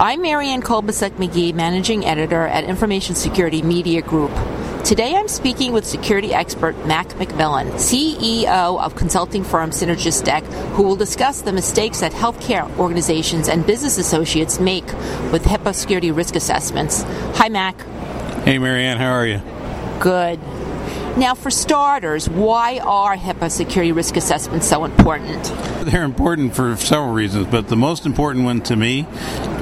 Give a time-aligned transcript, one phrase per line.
[0.00, 4.30] I'm Marianne Kolbasuk McGee, Managing Editor at Information Security Media Group.
[4.84, 10.94] Today I'm speaking with security expert Mac McMillan, CEO of consulting firm CynergisTek, who will
[10.94, 14.86] discuss the mistakes that healthcare organizations and business associates make
[15.32, 17.02] with HIPAA security risk assessments.
[17.34, 17.76] Hi, Mac.
[18.44, 19.42] Hey, Marianne, how are you?
[19.98, 20.38] Good.
[21.18, 25.52] Now, for starters, why are HIPAA security risk assessments so important?
[25.82, 29.02] They're important for several reasons, but the most important one to me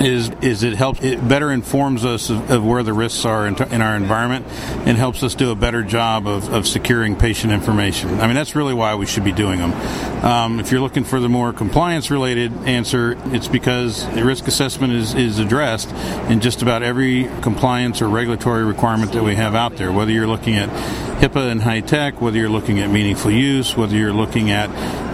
[0.00, 3.54] is is it helps it better informs us of, of where the risks are in,
[3.54, 4.46] t- in, our environment
[4.86, 8.20] and helps us do a better job of, of, securing patient information.
[8.20, 9.72] I mean, that's really why we should be doing them.
[10.24, 15.14] Um, if you're looking for the more compliance related answer, it's because risk assessment is,
[15.14, 15.90] is addressed
[16.30, 20.26] in just about every compliance or regulatory requirement that we have out there, whether you're
[20.26, 20.68] looking at
[21.20, 24.68] HIPAA and HITECH, whether you're looking at meaningful use, whether you're looking at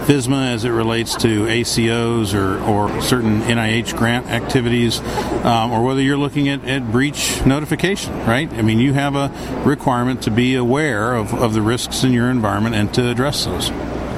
[0.05, 4.99] FISMA as it relates to ACOs or, or certain NIH grant activities,
[5.45, 8.51] um, or whether you're looking at, at breach notification, right?
[8.53, 9.31] I mean, you have a
[9.65, 13.69] requirement to be aware of, of the risks in your environment and to address those.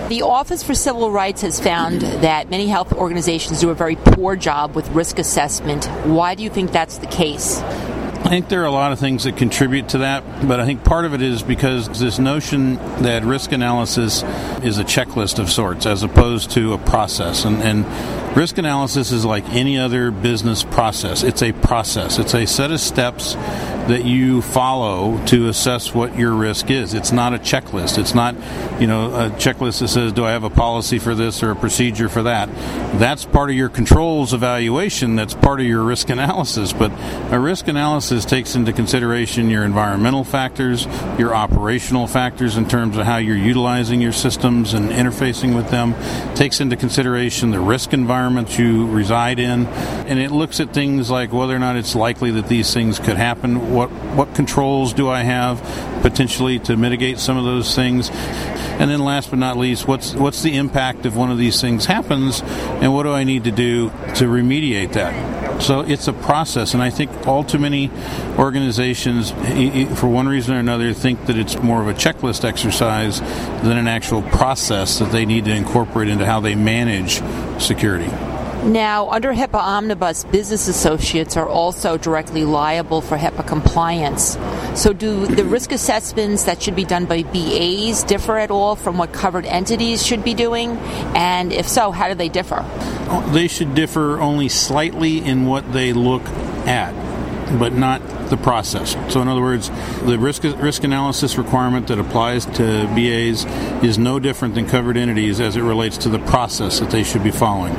[0.09, 4.35] The Office for Civil Rights has found that many health organizations do a very poor
[4.35, 5.85] job with risk assessment.
[6.05, 7.59] Why do you think that's the case?
[8.25, 10.83] I think there are a lot of things that contribute to that, but I think
[10.83, 14.23] part of it is because this notion that risk analysis
[14.63, 17.45] is a checklist of sorts as opposed to a process.
[17.45, 17.85] And, and
[18.35, 22.79] risk analysis is like any other business process, it's a process, it's a set of
[22.79, 23.35] steps
[23.87, 26.95] that you follow to assess what your risk is.
[26.95, 27.99] It's not a checklist.
[27.99, 28.33] It's not,
[28.81, 31.55] you know, a checklist that says, do I have a policy for this or a
[31.55, 32.49] procedure for that?
[32.97, 35.15] That's part of your controls evaluation.
[35.15, 36.73] That's part of your risk analysis.
[36.73, 36.91] But
[37.31, 40.87] a risk analysis takes into consideration your environmental factors,
[41.19, 45.93] your operational factors in terms of how you're utilizing your systems and interfacing with them,
[46.33, 48.24] takes into consideration the risk environment
[48.57, 52.47] you reside in, and it looks at things like whether or not it's likely that
[52.47, 55.61] these things could happen what what controls do I have
[56.01, 58.09] potentially to mitigate some of those things?
[58.77, 61.85] And then last but not least, what's what's the impact if one of these things
[61.85, 65.61] happens and what do I need to do to remediate that?
[65.61, 67.89] So it's a process, and I think all too many
[68.37, 69.31] organizations,
[69.97, 73.87] for one reason or another, think that it's more of a checklist exercise than an
[73.87, 77.21] actual process that they need to incorporate into how they manage
[77.61, 78.11] security.
[78.65, 84.39] Now, under HIPAA Omnibus, business associates are also directly liable for HIPAA compliance.
[84.73, 88.97] So, do the risk assessments that should be done by BAs differ at all from
[88.97, 90.77] what covered entities should be doing?
[91.15, 92.65] And if so, how do they differ?
[93.27, 96.23] They should differ only slightly in what they look
[96.65, 96.91] at,
[97.59, 98.95] but not the process.
[99.13, 99.69] So, in other words,
[100.03, 103.45] the risk risk analysis requirement that applies to BAs
[103.83, 107.23] is no different than covered entities as it relates to the process that they should
[107.23, 107.73] be following.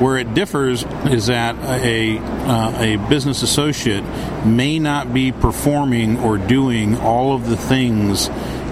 [0.00, 4.04] Where it differs is that a uh, a business associate
[4.44, 8.28] may not be performing or doing all of the things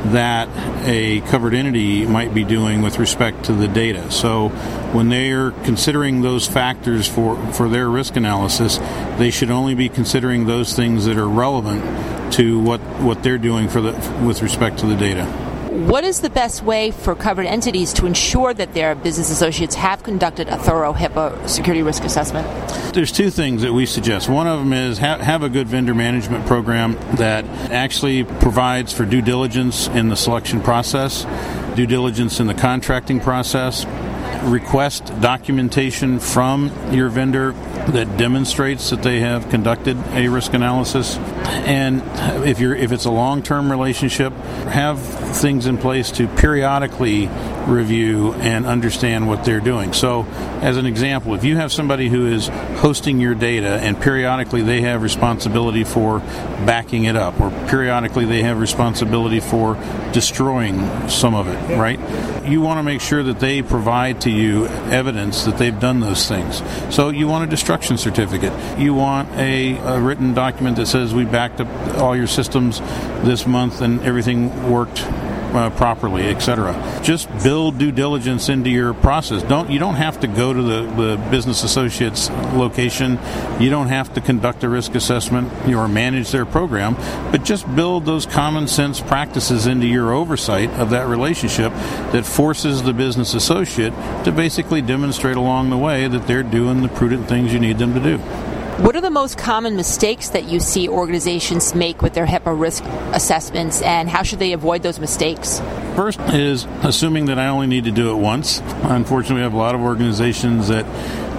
[0.06, 0.48] that
[0.86, 4.10] a covered entity might be doing with respect to the data.
[4.10, 4.48] So
[4.92, 8.78] when they're considering those factors for, for their risk analysis,
[9.18, 13.68] they should only be considering those things that are relevant to what, what they're doing
[13.68, 13.92] for the,
[14.24, 15.49] with respect to the data.
[15.70, 20.02] What is the best way for covered entities to ensure that their business associates have
[20.02, 22.44] conducted a thorough HIPAA security risk assessment?
[22.92, 24.28] There's two things that we suggest.
[24.28, 29.04] One of them is have, have a good vendor management program that actually provides for
[29.04, 31.24] due diligence in the selection process,
[31.76, 33.86] due diligence in the contracting process,
[34.42, 37.52] request documentation from your vendor
[37.92, 41.16] that demonstrates that they have conducted a risk analysis.
[41.46, 42.02] And
[42.46, 47.28] if you're if it's a long-term relationship, have things in place to periodically
[47.66, 49.92] review and understand what they're doing.
[49.92, 50.26] So,
[50.60, 54.82] as an example, if you have somebody who is hosting your data and periodically they
[54.82, 59.74] have responsibility for backing it up, or periodically they have responsibility for
[60.12, 61.98] destroying some of it, right?
[62.46, 66.26] You want to make sure that they provide to you evidence that they've done those
[66.26, 66.62] things.
[66.94, 68.52] So, you want a destruction certificate.
[68.78, 72.80] You want a, a written document that says we backed up all your systems
[73.24, 75.02] this month and everything worked
[75.54, 77.00] uh, properly, etc.
[77.02, 79.42] Just build due diligence into your process.
[79.44, 83.18] Don't you don't have to go to the, the business associates location.
[83.58, 86.94] You don't have to conduct a risk assessment or manage their program,
[87.32, 91.72] but just build those common sense practices into your oversight of that relationship
[92.12, 93.94] that forces the business associate
[94.24, 97.94] to basically demonstrate along the way that they're doing the prudent things you need them
[97.94, 98.49] to do.
[98.80, 102.82] What are the most common mistakes that you see organizations make with their HIPAA risk
[103.12, 105.60] assessments, and how should they avoid those mistakes?
[105.94, 108.62] First is assuming that I only need to do it once.
[108.84, 110.86] Unfortunately, we have a lot of organizations that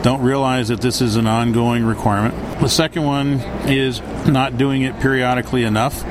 [0.03, 2.35] don't realize that this is an ongoing requirement.
[2.59, 6.05] The second one is not doing it periodically enough,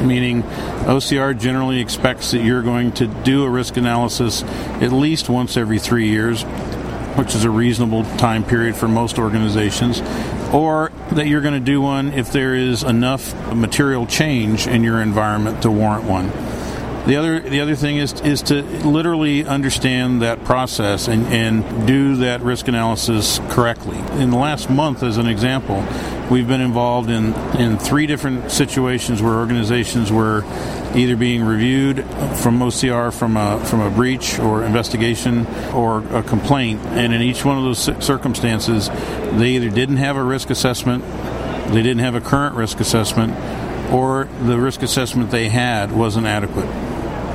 [0.00, 0.44] meaning
[0.86, 5.80] OCR generally expects that you're going to do a risk analysis at least once every
[5.80, 6.44] three years,
[7.16, 10.02] which is a reasonable time period for most organizations,
[10.52, 15.00] or that you're going to do one if there is enough material change in your
[15.00, 16.30] environment to warrant one.
[17.06, 22.16] The other the other thing is is to literally understand that process and, and do
[22.16, 23.96] that risk analysis correctly.
[24.20, 25.82] In the last month, as an example,
[26.30, 30.44] we've been involved in, in three different situations where organizations were
[30.94, 32.04] either being reviewed
[32.36, 37.44] from OCR from a from a breach or investigation or a complaint, and in each
[37.44, 38.88] one of those circumstances,
[39.38, 41.04] they either didn't have a risk assessment,
[41.72, 43.32] they didn't have a current risk assessment,
[43.92, 46.68] or the risk assessment they had wasn't adequate.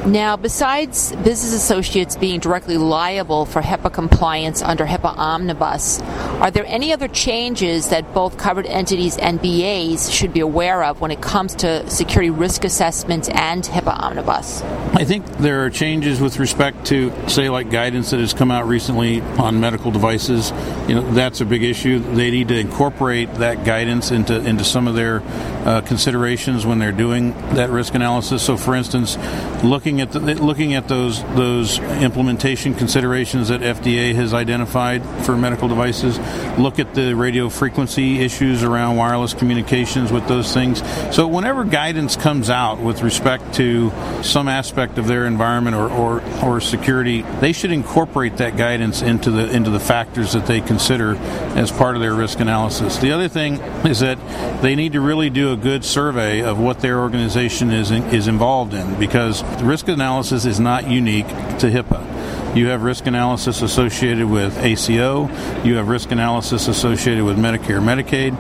[0.06, 6.02] Now, besides business associates being directly liable for HIPAA compliance under HIPAA Omnibus,
[6.42, 11.00] are there any other changes that both covered entities and BAs should be aware of
[11.00, 14.62] when it comes to security risk assessments and HIPAA Omnibus?
[14.96, 18.68] I think there are changes with respect to, say, like guidance that has come out
[18.68, 20.52] recently on medical devices.
[20.90, 22.00] You know, that's a big issue.
[22.00, 25.22] They need to incorporate that guidance into into some of their
[25.66, 28.44] uh, considerations when they're doing that risk analysis.
[28.44, 29.18] So, for instance,
[29.64, 35.38] looking looking at the, looking at those those implementation considerations that FDA has identified for
[35.38, 36.18] medical devices.
[36.58, 40.82] Look at the radio frequency issues around wireless communications with those things.
[41.16, 43.92] So whenever guidance comes out with respect to
[44.24, 49.30] some aspect of their environment or, or, or security, they should incorporate that guidance into
[49.30, 51.16] the into the factors that they consider
[51.56, 52.98] as part of their risk analysis.
[52.98, 53.56] The other thing
[53.86, 54.18] is that
[54.62, 58.28] they need to really do a good survey of what their organization is in, is
[58.28, 62.56] involved in because risk risk analysis is not unique to HIPAA.
[62.56, 65.28] You have risk analysis associated with ACO.
[65.66, 68.32] You have risk analysis associated with Medicare, Medicaid.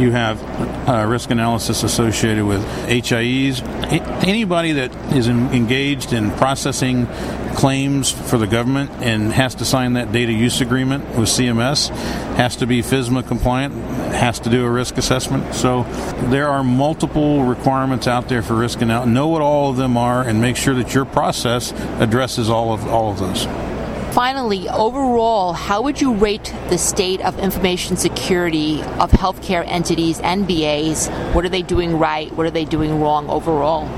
[0.00, 0.40] You have
[0.88, 3.60] uh, risk analysis associated with HIEs.
[4.22, 7.06] Anybody that is in, engaged in processing
[7.54, 11.88] claims for the government and has to sign that data use agreement with CMS
[12.36, 13.74] has to be FISMA compliant,
[14.12, 15.54] has to do a risk assessment.
[15.54, 15.84] So
[16.30, 19.12] there are multiple requirements out there for risk analysis.
[19.12, 22.86] Know what all of them are and make sure that your process addresses all of
[22.88, 23.46] all of those.
[24.14, 30.46] Finally, overall, how would you rate the state of information security of healthcare entities and
[30.46, 31.08] BAs?
[31.34, 32.30] What are they doing right?
[32.36, 33.88] What are they doing wrong overall?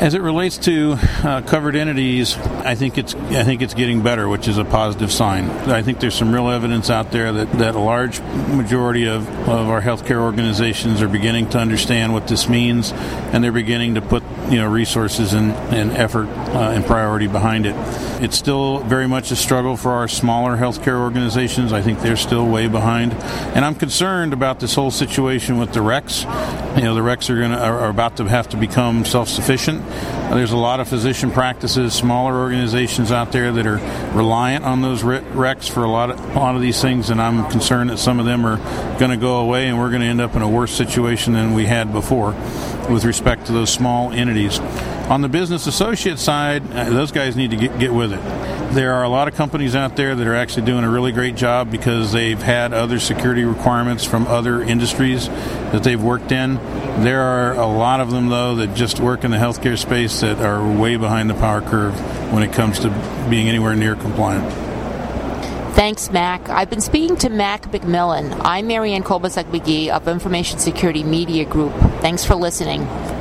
[0.00, 4.30] As it relates to uh, covered entities, I think it's I think it's getting better,
[4.30, 5.50] which is a positive sign.
[5.68, 9.68] I think there's some real evidence out there that, that a large majority of, of
[9.68, 14.22] our healthcare organizations are beginning to understand what this means, and they're beginning to put
[14.48, 17.74] you know resources and, and effort uh, and priority behind it.
[18.22, 21.74] It's still very much a struggle for our smaller healthcare organizations.
[21.74, 25.80] I think they're still way behind, and I'm concerned about this whole situation with the
[25.80, 26.24] RECs.
[26.78, 29.89] You know, the RECs are going are about to have to become self-sufficient
[30.34, 33.78] there's a lot of physician practices, smaller organizations out there that are
[34.16, 37.50] reliant on those RECs for a lot of a lot of these things, and I'm
[37.50, 38.56] concerned that some of them are
[38.98, 41.54] going to go away, and we're going to end up in a worse situation than
[41.54, 42.32] we had before
[42.88, 44.58] with respect to those small entities.
[45.08, 48.20] On the business associate side, uh, those guys need to get, get with it.
[48.70, 51.34] There are a lot of companies out there that are actually doing a really great
[51.34, 56.54] job because they've had other security requirements from other industries that they've worked in.
[57.02, 60.38] There are a lot of them, though, that just work in the healthcare space that
[60.38, 61.94] are way behind the power curve
[62.32, 62.90] when it comes to
[63.28, 64.48] being anywhere near compliant.
[65.74, 66.48] Thanks, Mac.
[66.48, 68.40] I've been speaking to Mac McMillan.
[68.44, 71.72] I'm Marianne Kolbasuk McGee of Information Security Media Group.
[72.00, 72.86] Thanks for listening.